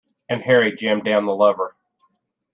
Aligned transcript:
And 0.27 0.41
Harry 0.41 0.75
jammed 0.75 1.03
down 1.03 1.27
the 1.27 1.35
lever. 1.35 1.75